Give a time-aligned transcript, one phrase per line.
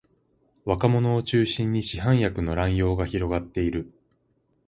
[0.65, 3.93] 若者を中心に市販薬の乱用が広がっている